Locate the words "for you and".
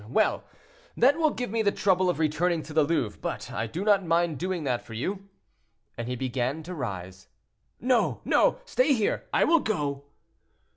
4.81-6.07